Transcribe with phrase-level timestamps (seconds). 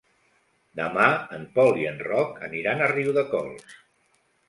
[0.79, 1.05] Demà
[1.37, 3.81] en Pol i en Roc aniran a Riudecols.